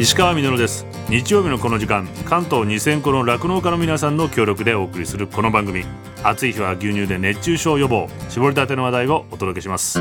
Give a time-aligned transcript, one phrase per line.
[0.00, 0.86] 石川みです。
[1.10, 5.84] 日曜日のこの時間関東2000個の酪農家の皆さんの協力でお送りするこの番組。
[6.22, 8.08] 暑い日は牛乳で熱中症予防。
[8.30, 10.00] 絞りたての話題をお届けします。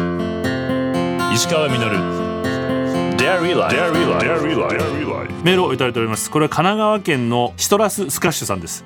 [1.34, 1.78] 石川み
[5.44, 6.32] メールをいただいております。
[6.32, 8.86] これは神奈川県のシトラススカッシュさんです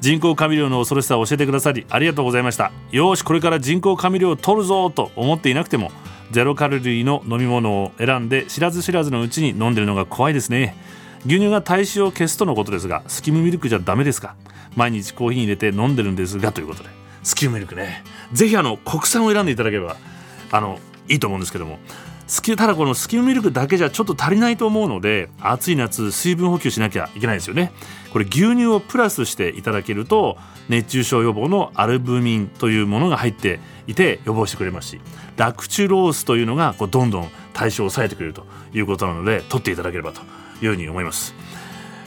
[0.00, 2.72] 人工甘味料の恐ろしさを教えてくださりありがとうございました。
[2.92, 5.90] よしこれから人工甘味料を取るぞと思っていなくても
[6.30, 10.76] ゼロカロリーの飲み物を選んで知らず知らずのうちに飲んでるのが怖いですね。
[11.26, 14.36] 牛乳が体臭を消すとのことですがスキムミルクじゃダメですか？
[14.76, 16.90] 毎日コーヒーに入れて飲んでるんですがということで。
[17.24, 18.04] スキムミルクね。
[18.32, 19.96] ぜひあの国産を選んでいただければ
[20.52, 21.78] あのいいと思うんですけども。
[22.28, 27.72] スキただこのスキムミルクだけじゃちょっと足りないと思うので暑い夏水分補給しなきゃいけないですよね。
[28.12, 30.36] これ牛乳をプラスしていただけると
[30.68, 35.00] 熱中症予防のアルブミンというものが入っていて予防してくれますし
[35.38, 40.20] ラクチュロースというのがこうどんどん対象を抑えてくれるということなので取っていただければと
[40.62, 41.34] いうふうに思います。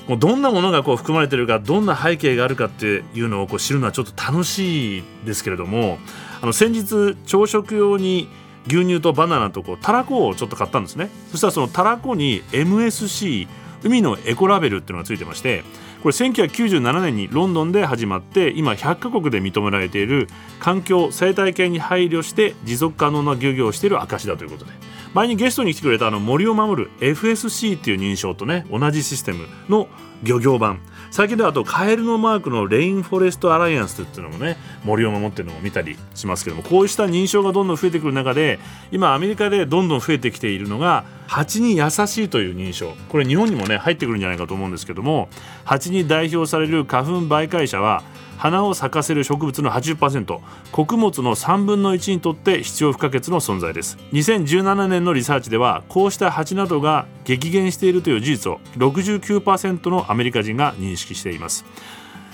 [0.08, 6.00] もうどんなものがこう含まれているかどんな背景があるかっていうのをこう知るのはちょっと楽しいですけれども
[6.42, 8.28] あの先日朝食用に
[8.68, 11.10] 牛乳とバナナとこうたらこをちょっと買ったんですね。
[11.32, 13.48] そしたらそのたらこに MSC
[13.84, 15.64] 海のエコラベルっていうのがついてまして
[16.04, 20.28] これ1997年にロンドンで始まって今100カ国で認められている
[20.60, 24.72] 環境生態系に配慮して持続可能な漁業をしている証だということで。
[25.14, 29.88] 前にゲストに来てくれたあの森を守る FSC っていう認証とね同じシステムの
[30.24, 30.80] 漁業版。
[31.12, 38.60] 最近ではあとカエルのマークのレインフォレストアライアンスっていうのもね森を守ってるのも見たりしますけどもこうした認証がどんどん増えてくる中で
[38.94, 41.96] 今アメリカでどんどん増えてきているのが蜂に優し
[42.26, 42.94] いという認証。
[43.08, 45.28] これ日本にもね入ってくるんじゃないかと思うんですけども
[45.66, 48.04] 蜂に代表される花粉媒介者は
[48.42, 50.40] 花を咲かせる植物の80%
[50.72, 54.00] 穀物の3分の1にとって必要不可欠の存在です。
[54.14, 61.66] 2017年のリサーチではこうした蜂などが激減しているという事実を69%のアメリカ人が認識しています。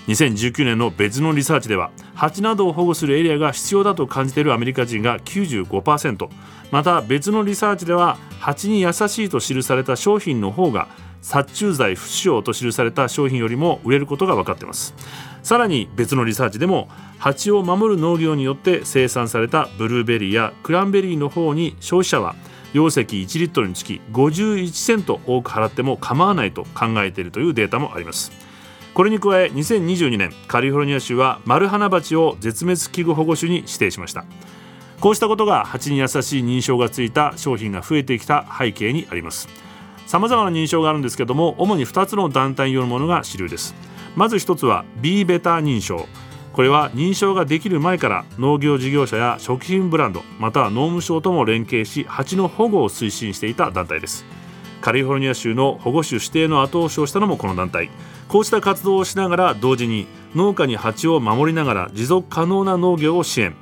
[0.07, 6.29] 2019年の別のリサーチでは蜂などを保護するエリアが必要だと感じているアメリカ人が95%
[6.71, 10.87] また別のリサーチでは蜂に優しいと記された商品の方が
[11.27, 14.95] 殺虫剤不使用と記された商品よりも売れることが分かっています。
[15.43, 22.33] さらに別のリサーチでも蜂を守る農業によって生産されたブルーベリーやクランベリーの方に消費者は
[22.71, 28.31] 容積1リットルにつき51セント多く払っても構わないと考えているというデータもあります。
[28.93, 34.23] これに加え2022年カリフォルニア州はマルハナバチを絶滅危惧保護種に指定しました。
[35.01, 39.66] こうしたことが蜂に優しい認証がついた商品が増えてきた背景にあります。
[40.07, 43.75] さまざまな認証があるんですけども主に2つの団体によるものが主流です。
[44.15, 46.07] まず1つは B ベタ認証。
[46.53, 54.25] これは認証ができる前から農業事業者や食品ブランドまたは農務省とも連携し蜂の保護を推進していた団体です。
[54.79, 57.89] カリフォルニア州の保護種指定の後押しをしたのもこの団体。
[58.29, 63.55] こうした活動をしながら同時に農家に蜂を守りながら持続可能な農業を支援。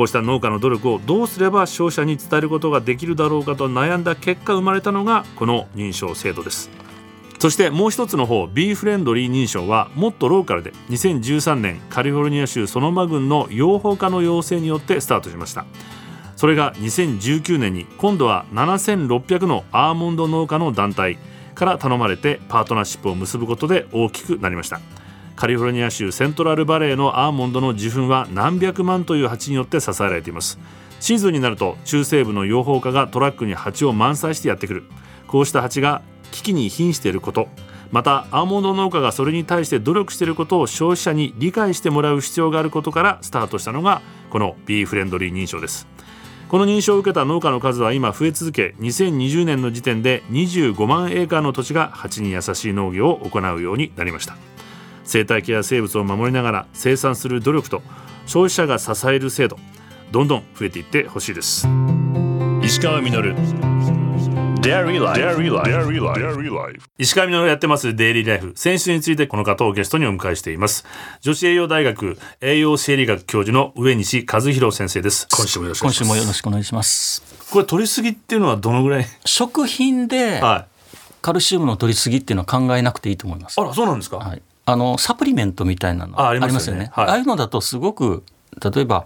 [0.00, 6.70] こうした農家の努力をどうすれば消費者に伝えることができるだろうかと悩んだ結果生まれたのがこの認証制度です。
[7.38, 15.66] そしてもう一つの方 B フレンドリー認証はもっとローカルで2013年カリフォルニア州ソノマ郡の養蜂家の要請によってスタートしました。
[16.34, 21.18] それが2019年に今度は7600のアーモンド農家の団体
[21.54, 24.80] から頼まれてパートナーシップを結ぶことで大きくなりました。
[25.40, 30.58] カリフォルニア州セントラルバレーのアーモンドの受粉は何百万という蜂によって支えられています。
[31.00, 34.84] シーズンになると中西部の養蜂家がトラックに蜂を満載してやってくる。
[35.28, 37.48] こうした蜂が危機に瀕していること。
[37.90, 45.86] またアーモンド農家がそれに対して努力していることを消費者に理解してもらう必要があることからスタートしたのがこの B フレンドリー認証です。
[46.50, 54.36] この認証を受けた農家の数は今増え続け2020年の時点で25万エーカーの土地が蜂に優しい農業を行うようになりました。
[55.10, 57.82] 生態系や生物を守りながら生産する努力と
[58.26, 59.58] 消費者が支える制度
[60.12, 61.66] どんどん増えていってほしいです。
[62.62, 63.34] 石川稔。
[66.98, 70.84] 石川稔やってますデイリーライフ選手についてこの方をゲストにお迎えしています。
[71.20, 75.26] 女子栄養大学栄養生理学教授の上西和弘先生です。
[75.34, 77.24] 今週もよろしく今週もよろしくお願いします。
[77.50, 79.06] これ取りすぎっていうのはどのぐらい？
[79.24, 80.40] 食品で
[81.22, 86.90] カルシウムの取りすぎっていうのは考えなくていいと思います、あらそうなんですか、はい、あのサプリメントみたいなのありますよね。
[86.92, 88.24] はい、あいうのだとすごく
[88.62, 89.04] 例えば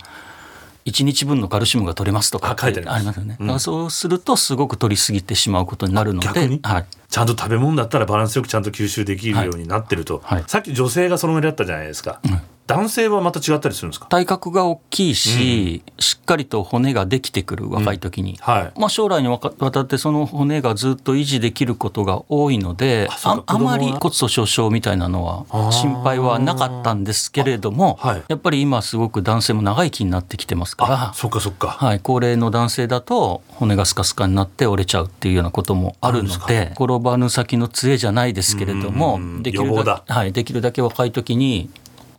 [0.84, 3.16] 1日分のカルシウムが取れますとか書いてあります。
[3.16, 6.28] よね、うん、そうするとすごく取りすぎてしまうことになるので
[6.62, 14.06] はい、ちゃんと食べ物だったらバランスよくちゃんと吸収できるようになってると、はい、さっき女性がそのぐらいだったじゃないですか、うん、男性はまた違ったりするんですか？
[14.06, 18.36] 体格が大きいし、うん、しっかりと骨ができてくる若い時に、うん。
[18.38, 41.68] はい、まあ、将来にわたってその骨がずっと維持できることが多いのでああまり骨粗しょう症みたいなのは心配はなかったんですけれども、はい、やっぱり今すごく男性も長生きになってきてますからそっかそっか、はい、高齢の男性だと骨がスカスカになって折れちゃうっていうようなこともあるので転ばぬ先の杖じゃないですけれどもできるだ,、はい、できるだけ若い時に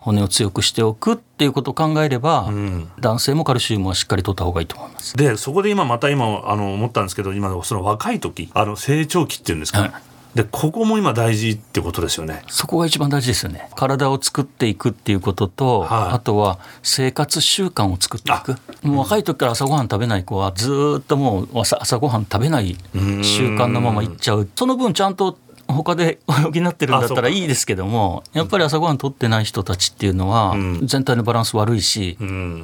[0.05, 5.17] 骨を強くしておくっていうことを考えれば、うん、男性もカルシウムはしっかりとった方がいいと思います。
[5.17, 9.91] でそこで今また今あの思ったんですけど今その若い時あの成長期っていうんですか、はい。
[10.35, 12.43] でここも今大事ってことですよね。
[12.49, 13.69] そこが一番大事ですよね。
[13.73, 18.57] 体を作っていくっていうことと、はい、あとは生活習慣を作っていく。
[18.85, 24.47] もう若い時から朝ごはん食べない子はずっともう朝朝ごはん食べない習慣のままいっちゃう。
[24.55, 32.17] その分ちゃんと他で補ってるんだったらいいですけどもやっぱり朝ごはんとってない人たちっていうのは全体のバランス悪いし、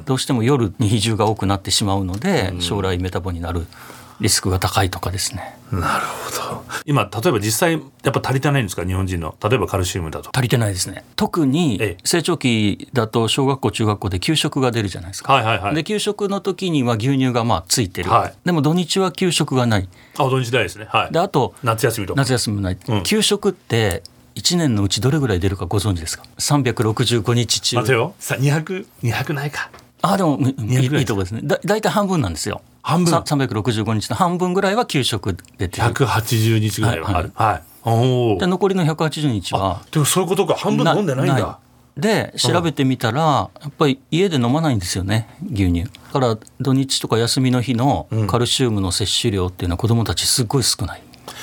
[0.04, 3.66] どうしても夜に比重が多くなってしまうので将来メタボになる
[4.22, 5.56] リスクが高いとかですね。
[5.72, 6.62] なるほど。
[6.84, 7.78] 今例えば実際や
[8.10, 8.84] っぱ足りてないんですか？
[8.84, 9.34] 日本人の。
[9.42, 10.30] 例えばカルシウムだと。
[10.32, 11.04] 足りてないですね。
[11.16, 19.88] 特に成長期だと小学校中学校で給食が出るじゃないですか、はいはいはい、で給食の時には牛乳がまあついてる、はい、でも土日は給食がない。
[20.18, 20.86] あ土日ないですね。
[20.88, 21.12] はい。
[21.12, 24.02] であと夏休みと夏休みもない、うん、給食って
[24.34, 27.76] 1年のうちどれぐらい出るかご存知ですか？365日中。
[27.76, 28.14] 待てよ。
[28.18, 29.70] さ200 200ないか。
[30.02, 31.40] あでもいいいとこですね。
[31.44, 33.14] だ大体半分なんですよ半分。
[33.14, 35.86] 365日の半分ぐらいは給食出てる。
[35.88, 37.32] 180日ぐらいはある。
[37.34, 40.54] はい、はい、おで残りの180日はでもそういうことか。
[40.54, 41.58] 半分飲んでないんだ。
[41.94, 45.84] で調べてみたらやっぱり家で飲まないんですよね牛乳。
[45.84, 51.02] だから土日とか休みの日のカルシウムの摂取量っていうのは子どもたちすごい少ない、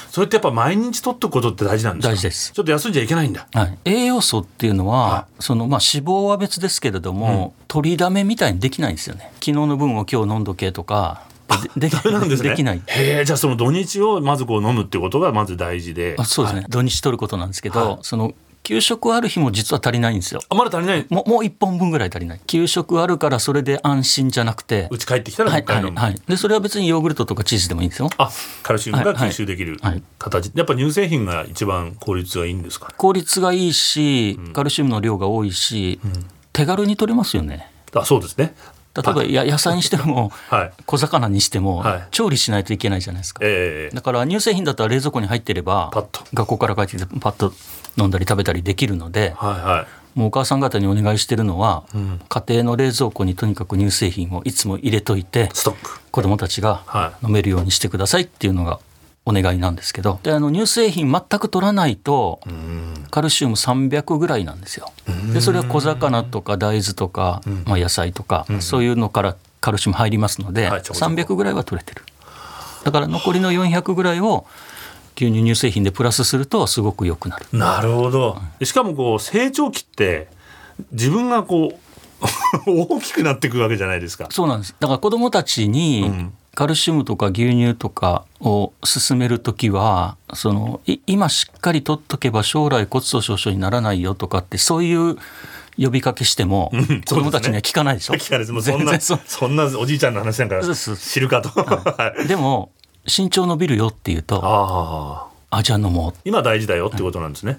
[0.09, 2.13] それってやっぱ毎日取っておくことって大事なんですか？
[2.13, 2.51] 大事です。
[2.51, 9.29] ちょっと休んじゃいけないんだ、はい、栄養素っていうのは、はい、そのまあ脂肪は別ですけれども、うん、取りだめみたいにできないんですよね。
[9.35, 11.28] 昨日の分を今日飲んどけとか
[11.75, 12.49] でダメなんですね。
[12.49, 12.81] できない。
[12.85, 16.15] へえ、じゃあその土日をまずこう飲むってことがまず大事で。
[16.17, 20.41] あそうですね、はい、土日取ることなんですけど、はい、その給食ある日も実は足りないんですよ。
[20.47, 22.41] あまだ足りないもうもう1本分ぐらい足りない。
[22.45, 24.87] 給食あるからそれで安心じゃなくて。
[24.91, 28.09] うち帰ってきたらはいはい、はい、でそれは別にヨーグルトとかチーズでもいいんですよ。
[28.17, 28.29] あ
[28.61, 29.79] カルシウムが吸収できる
[30.19, 37.71] 形、やっぱ乳製品が一番効率がいいんですか、ね、効率がいいし、カルシウムの量が多いし、うん、手軽に取れますよね。
[37.95, 38.53] あそうですね。
[39.01, 40.31] 例えばや野菜にしても、
[40.85, 43.43] 小魚にしても、調理しないといけないじゃないですか、
[43.93, 45.91] だから乳製品だったら冷蔵庫に入ってれば
[46.33, 47.53] 学校から帰ってきてパッと
[47.97, 49.35] 飲んだり食べたりできるので、
[50.15, 55.49] もうお母さん方にお願いしてるのは、うん、家庭の冷蔵庫にとにかく乳製品をいつも入れといて
[56.11, 58.79] 子どもたちが飲めるようにしてくださいっていうのが
[59.25, 60.19] お願いなんですけど。
[60.23, 62.39] であの乳製品全く取らないと
[63.09, 64.91] カルシウム300ぐらいなんですよ。
[65.33, 72.03] でそれは小魚とか大豆とか、まあ、野菜とか、そういうのからカルシウム入りますので、はい、300ぐらいは取れてる。
[72.83, 74.45] だから残りの400ぐらいを
[75.15, 77.45] 牛乳乳製品でプラスするとすごく良くなる。
[77.51, 78.37] なるほど。
[78.63, 80.29] しかもこう成長期って
[80.91, 81.79] 自分がこう
[82.65, 84.27] 大きくなっていくわけじゃないですか。
[84.31, 84.75] そうなんです。
[84.79, 86.29] だから子供たちに
[86.59, 95.15] カルシウムとか牛乳とかを進める時はその今しっかりとっとけば将来骨粗しょう症にならないよとかってそういう
[95.77, 96.69] 呼びかけしても、
[97.07, 98.13] 子供たちには聞かないでしょ？
[98.15, 98.51] 聞かないです。
[98.51, 101.47] もうそんなそんなおじいちゃんの話なんから知るかと。
[101.47, 102.73] はい、でも
[103.05, 106.13] 身長伸びるよっていうとああじゃあ飲もう。
[106.25, 107.57] 今大事だよってことなんですね。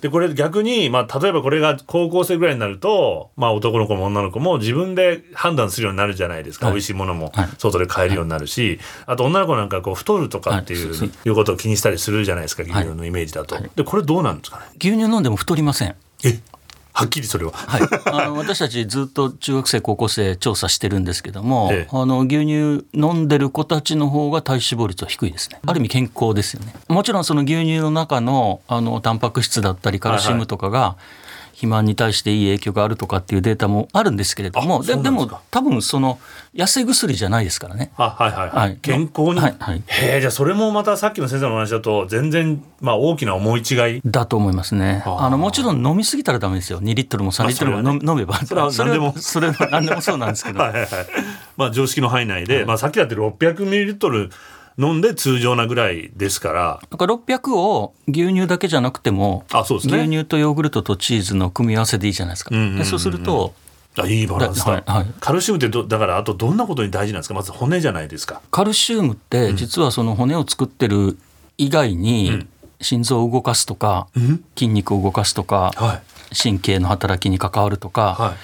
[0.00, 7.32] でこれ逆に、まあ、例えばこれが高校生ぐらいになると、まあ、男の子も女の子も自分で判断するようになるじゃないですか、はい、美味しいものも。
[7.58, 14.66] 外で買えるようになるし、はい、あと女の子なんかこう太るとかっていう,、はい、いうことを気にしたりするじゃないですか牛乳のイメージだと、でこれどうなんですかね？
[14.78, 15.94] 牛乳飲んでも太りません。
[16.24, 16.38] え？
[17.00, 25.58] はっきりそれは、はい、あの私たちずっと中学生高校生調査してるんですけども、ええ、あの牛乳飲んでる子たちの方が体脂肪率は低いですね。
[25.66, 26.74] ある意味健康ですよね。
[26.88, 31.29] もちろんその牛乳の中のあのタンパク質だったりカルシウムとかが、はいはい
[31.60, 36.18] 肥満に対していい影響があるとかっていうデータもあるんですけれどもででも多分その
[36.54, 37.92] 痩せ薬じゃないですからね。
[37.96, 44.00] あはいはい、はい、健康に、はいはい、へえじゃあそれもまたさっきの先生の話だと全然まあ大きな思い違い。
[44.04, 45.02] だと思いますね。
[45.04, 45.28] あ。
[45.28, 46.80] のもちろん飲みすぎたらダメですよ。
[46.80, 48.34] 2リットルも3リットルも飲,、飲めば。
[48.36, 49.14] それは何でも。
[49.18, 50.60] それは何でもそうなんですけど。
[50.60, 50.88] はいはい、はい、
[51.58, 54.30] まあ常識の範囲内で、まあさっきだって600ミリリットル
[54.80, 56.80] 飲んで通常なぐらいですから。
[56.90, 63.52] だから600を牛乳だけじゃなくてもあそうです、ね、牛乳とヨーグルトとチーズの組み合わせでいいじゃないですか、うんうんうん、そうすると
[63.98, 67.34] あいいバランスだ、はいはい、カルシウムってだからあとどんなことに大事なんですか？
[67.34, 68.40] まず骨じゃないですか。
[68.50, 71.18] カルシウムって実はその骨を作ってる
[71.58, 72.46] 以外に、
[72.80, 76.02] 心臓を動かすとか、うん、筋肉を動かすとか、はい。
[76.32, 78.36] 神経の働きに関わるとか、はい、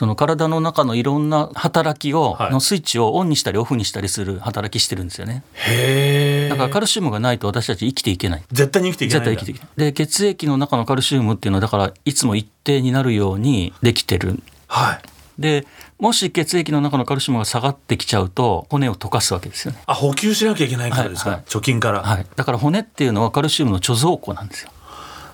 [0.00, 5.44] その体の中のいろんな働きを、はい、のスイッチをオンにしたりオフにしたりする働きしてるんですよね。
[5.68, 8.42] へだからカルシウムがないと私たち生きていけない。
[8.50, 9.26] 絶対に生きていけない。
[9.26, 9.68] 絶対生きていけない。
[9.76, 14.42] で血液の中のカルシウムっていうのはだからいつも一定になるようにできてる。
[14.68, 15.02] はい。
[15.38, 15.66] で
[15.98, 19.82] もし血液の中のカルシウムが下がってきちゃうと骨を溶かすわけですよね。
[19.84, 24.70] あ補給しなきゃいけないからですか、はいはい、貯金から、はい、だから骨っていうのはカルシウムの貯蔵庫なんですよ。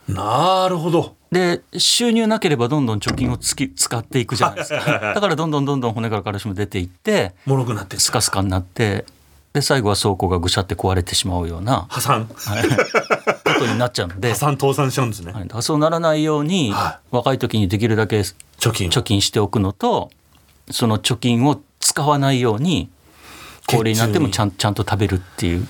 [0.08, 1.15] なるほど。
[1.30, 5.12] で収入なければどんどん貯金をつき使っていくじゃないですか。
[5.14, 9.04] だからどんどんどんどん骨からカルシウム出ていってもろくなってスカスカになって
[9.52, 12.78] で最後は倉庫がぐしゃって壊れてしまうような破産、はい、こ
[13.59, 20.11] とになっちゃうので破産倒産しちゃうんですね、はい、そうならないように、はい、若い時にできるだけ貯金貯金しておくのと
[20.71, 22.90] その貯金を使わないように
[23.66, 25.66] 高齢になってもちゃんちゃんと食べるっていう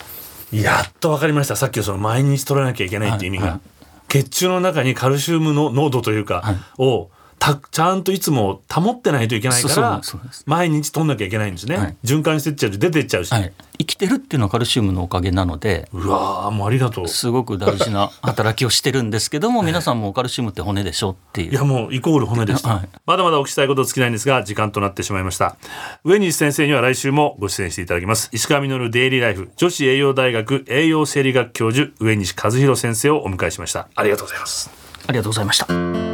[0.50, 3.60] やっと分かりましたさっきその毎日取らなきゃいけないっていう意味が、はいはい、
[4.08, 10.00] 血中の中にカルシウムの濃度というか、はい、をたちゃんといつも保ってないといけないから
[10.46, 17.08] 毎日取んなきゃいけないんですね、はい、循環してっちゃうと出てっちゃうし、はい、生きてるっていうのはカルシウムのおかげなのでうわもうありがとう。
[17.08, 21.52] すごく大事な働きをしてるんですけども 皆さんもカルシウムって骨でしょっていう。
[21.52, 25.56] いやもうイコール骨でした、はい、まだまだお聞きしたいこと尽きないんですが時間となってしまいました。
[26.04, 28.28] 上西先生には来週もご出演していただきます。
[28.32, 33.88] 石川稔デイリーライフ女子栄養大学栄養生理学教授上西和弘先生をお迎えしました。
[33.94, 34.86] ありがとうございます。
[35.06, 36.05] ありがとうございました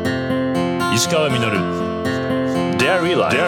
[0.95, 1.39] 石川稔。
[2.77, 3.41] Dairy Life.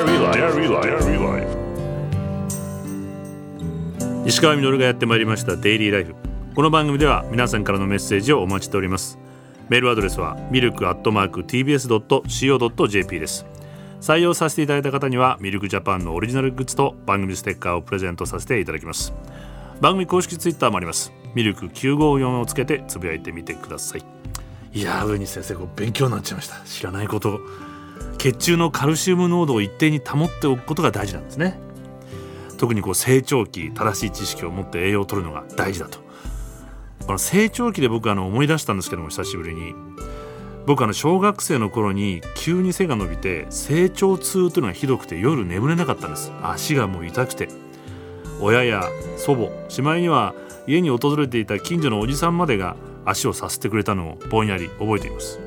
[4.27, 5.55] 石川稔がやってまいりました。
[5.57, 6.15] デイリーライフ
[6.55, 9.19] この番組では皆さんからのメッセージをお待ちしております。
[9.69, 13.45] メールアドレスはミルクアットマーク tbs.co.jp です。
[14.01, 19.13] 採用させていただいた方にはミルクジャパンのオリジナルグッズと番組ステッカーをプレゼントさせていただきます。
[19.83, 21.13] 番組公式ツイッターもあります。
[21.35, 24.05] ミルク954をつけてつぶやいてみてください
[24.75, 26.57] いや上西先生こう勉強になっちゃいました。
[26.65, 27.41] 知らないこと。
[28.19, 31.61] 血中のカルシウム濃度を一定に保っておくことが大事なんですね。
[32.59, 36.01] 特にこう成長期正しい知識を持って栄養を取るのが大事だと。
[37.07, 39.75] この成長期で僕あの思い出したんですけども久しぶりに。
[40.67, 46.33] 僕あの小学生の頃に急に背が伸びて成長痛というのがひどくて夜眠れなかったんです。
[46.43, 47.49] 足がもう痛くて。
[48.41, 48.89] 親や
[49.19, 50.35] 祖母しまいには
[50.67, 52.75] 家に訪れていた近所のおじさんまでが
[53.05, 55.41] 足をさせてくれたのをぼんやり覚えています。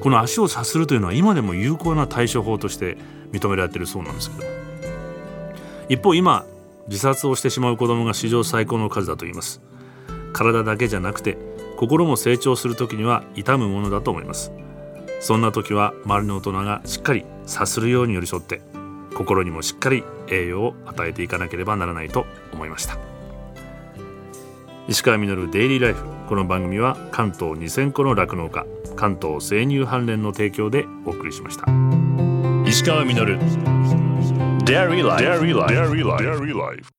[0.00, 2.96] この足をさするというのは今でも有効な対処法として
[3.32, 4.48] 認められているそうなんですけど。
[5.88, 6.44] 一方今
[6.88, 9.60] 自殺をしてしまう子どもが史上最高の数だと言います。
[10.32, 11.36] 体だけじゃなくて
[11.76, 14.52] 心も成長する時には痛むものだと思います。
[15.20, 18.60] そんな時は周りの大人がしっかりさするように寄り添って
[19.14, 23.07] 心にもしっかり栄養を与えていかなければならないと思いました。
[24.88, 28.64] 石川稔デイリーライフこの番組は関東2000個の酪農家
[28.96, 31.66] 関東生乳関連の提供でお送りしました
[32.66, 33.38] 石川稔
[34.64, 35.24] Dairy Life.
[35.24, 36.24] Dairy Life.
[36.24, 36.97] Dairy Life.